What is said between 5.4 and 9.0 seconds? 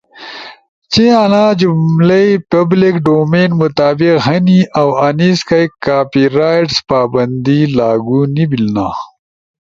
کئی کاپی رائٹس پابندی لاگو نی بیلنا۔